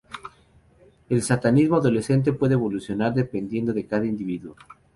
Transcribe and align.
El 1.09 1.21
satanismo 1.21 1.75
adolescente 1.75 2.33
puede 2.33 2.55
evolucionar 2.55 3.13
dependiendo 3.13 3.71
de 3.71 3.85
cada 3.85 4.07
individuo. 4.07 4.55